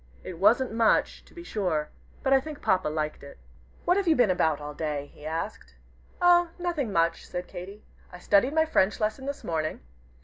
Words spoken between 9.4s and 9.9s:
morning.